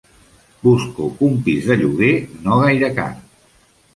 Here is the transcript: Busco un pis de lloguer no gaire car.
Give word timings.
Busco 0.67 1.09
un 1.27 1.35
pis 1.49 1.67
de 1.71 1.77
lloguer 1.83 2.09
no 2.47 2.57
gaire 2.63 2.89
car. 3.01 3.13